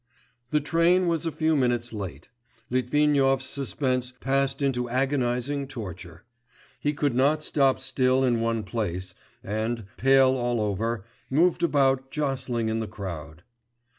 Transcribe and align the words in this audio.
The 0.49 0.61
train 0.61 1.07
was 1.07 1.27
a 1.27 1.31
few 1.31 1.55
minutes 1.55 1.93
late. 1.93 2.29
Litvinov's 2.71 3.45
suspense 3.45 4.11
passed 4.19 4.59
into 4.59 4.89
agonising 4.89 5.67
torture; 5.67 6.23
he 6.79 6.91
could 6.91 7.13
not 7.13 7.43
stop 7.43 7.77
still 7.77 8.23
in 8.23 8.41
one 8.41 8.63
place, 8.63 9.13
and, 9.43 9.85
pale 9.97 10.35
all 10.37 10.59
over, 10.59 11.03
moved 11.29 11.61
about 11.61 12.09
jostling 12.09 12.67
in 12.67 12.79
the 12.79 12.87
crowd. 12.87 13.43